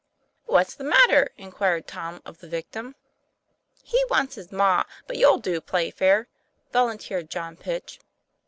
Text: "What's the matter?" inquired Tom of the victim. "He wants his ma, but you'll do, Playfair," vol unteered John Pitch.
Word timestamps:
"What's 0.45 0.73
the 0.73 0.83
matter?" 0.83 1.29
inquired 1.37 1.85
Tom 1.85 2.23
of 2.25 2.39
the 2.39 2.47
victim. 2.47 2.95
"He 3.83 4.03
wants 4.09 4.33
his 4.33 4.51
ma, 4.51 4.83
but 5.05 5.15
you'll 5.15 5.37
do, 5.37 5.61
Playfair," 5.61 6.27
vol 6.73 6.89
unteered 6.89 7.29
John 7.29 7.55
Pitch. 7.55 7.99